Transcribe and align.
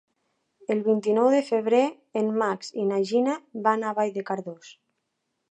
El 0.75 0.79
vint-i-nou 0.87 1.29
de 1.33 1.41
febrer 1.49 1.81
en 2.23 2.33
Max 2.45 2.73
i 2.85 2.87
na 2.93 2.99
Gina 3.11 3.37
van 3.69 3.87
a 3.87 3.95
Vall 4.01 4.19
de 4.19 4.27
Cardós. 4.33 4.75